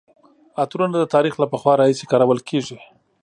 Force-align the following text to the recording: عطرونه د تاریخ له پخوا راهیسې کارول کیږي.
عطرونه 0.61 0.95
د 0.99 1.05
تاریخ 1.15 1.33
له 1.41 1.47
پخوا 1.51 1.73
راهیسې 1.81 2.05
کارول 2.11 2.39
کیږي. 2.49 2.77